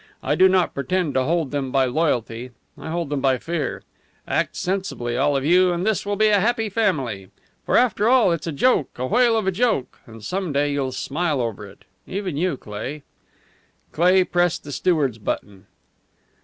I 0.23 0.33
do 0.33 0.49
not 0.49 0.73
pretend 0.73 1.13
to 1.13 1.21
hold 1.25 1.51
them 1.51 1.71
by 1.71 1.85
loyalty. 1.85 2.49
I 2.75 2.89
hold 2.89 3.11
them 3.11 3.21
by 3.21 3.37
fear. 3.37 3.83
Act 4.27 4.55
sensibly, 4.55 5.15
all 5.15 5.37
of 5.37 5.45
you, 5.45 5.71
and 5.71 5.85
this 5.85 6.07
will 6.07 6.15
be 6.15 6.29
a 6.29 6.39
happy 6.39 6.69
family. 6.69 7.29
For 7.67 7.77
after 7.77 8.09
all, 8.09 8.31
it's 8.31 8.47
a 8.47 8.51
joke, 8.51 8.89
a 8.97 9.05
whale 9.05 9.37
of 9.37 9.45
a 9.45 9.51
joke. 9.51 9.99
And 10.07 10.25
some 10.25 10.51
day 10.51 10.71
you'll 10.73 10.91
smile 10.91 11.39
over 11.39 11.67
it 11.67 11.85
even 12.07 12.35
you, 12.35 12.57
Cleigh." 12.57 13.03
Cleigh 13.91 14.23
pressed 14.23 14.63
the 14.63 14.71
steward's 14.71 15.19
button. 15.19 15.67